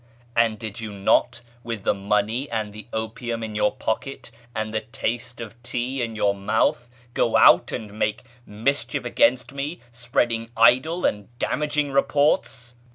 [0.35, 4.79] And did you not, with the money and the opium in your pocket, and the
[4.81, 10.49] taste of tlie tea in your mouth, go out and make mischief against me, spreading
[10.57, 12.73] idle and damaging reports